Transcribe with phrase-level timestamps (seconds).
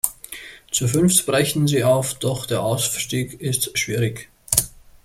[0.71, 4.31] Zu fünft brechen sie auf, doch der Aufstieg ist schwierig.